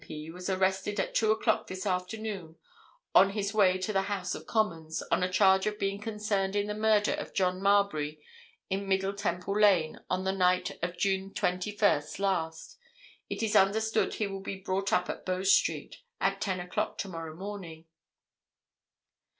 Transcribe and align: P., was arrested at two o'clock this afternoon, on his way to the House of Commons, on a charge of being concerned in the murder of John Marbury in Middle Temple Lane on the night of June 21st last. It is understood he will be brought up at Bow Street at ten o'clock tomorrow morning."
P., 0.03 0.31
was 0.31 0.49
arrested 0.49 0.99
at 0.99 1.13
two 1.13 1.29
o'clock 1.31 1.67
this 1.67 1.85
afternoon, 1.85 2.55
on 3.13 3.33
his 3.33 3.53
way 3.53 3.77
to 3.77 3.93
the 3.93 4.01
House 4.09 4.33
of 4.33 4.47
Commons, 4.47 5.03
on 5.11 5.21
a 5.21 5.31
charge 5.31 5.67
of 5.67 5.77
being 5.77 6.01
concerned 6.01 6.55
in 6.55 6.65
the 6.65 6.73
murder 6.73 7.13
of 7.13 7.35
John 7.35 7.61
Marbury 7.61 8.19
in 8.67 8.87
Middle 8.89 9.13
Temple 9.13 9.59
Lane 9.59 9.99
on 10.09 10.23
the 10.23 10.31
night 10.31 10.79
of 10.81 10.97
June 10.97 11.29
21st 11.31 12.17
last. 12.17 12.79
It 13.29 13.43
is 13.43 13.55
understood 13.55 14.15
he 14.15 14.25
will 14.25 14.41
be 14.41 14.57
brought 14.59 14.91
up 14.91 15.07
at 15.07 15.23
Bow 15.23 15.43
Street 15.43 15.97
at 16.19 16.41
ten 16.41 16.59
o'clock 16.59 16.97
tomorrow 16.97 17.35
morning." 17.35 17.85